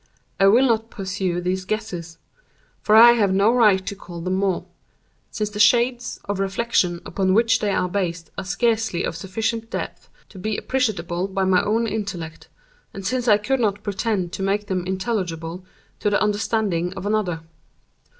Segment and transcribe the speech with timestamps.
[0.39, 5.59] I will not pursue these guesses—for I have no right to call them more—since the
[5.59, 10.57] shades of reflection upon which they are based are scarcely of sufficient depth to be
[10.57, 12.47] appreciable by my own intellect,
[12.95, 15.63] and since I could not pretend to make them intelligible
[15.99, 17.41] to the understanding of another.